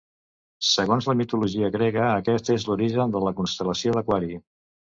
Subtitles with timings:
[0.69, 4.35] Segons la mitologia grega, aquest és l'origen de la constel·lació d'Aquari.